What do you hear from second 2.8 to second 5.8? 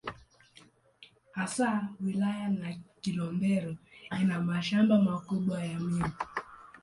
Kilombero ina mashamba makubwa ya